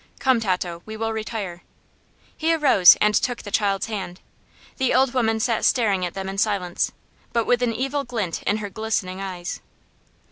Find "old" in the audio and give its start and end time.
4.95-5.13